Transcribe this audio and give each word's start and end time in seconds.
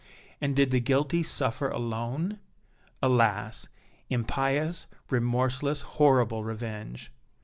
And 0.41 0.55
did 0.55 0.71
the 0.71 0.79
guilty 0.79 1.21
suffer 1.21 1.69
alone? 1.69 2.39
Alas! 3.03 3.69
impious, 4.09 4.87
remorseless, 5.11 5.81
horrible 5.83 6.43
revenge! 6.43 7.11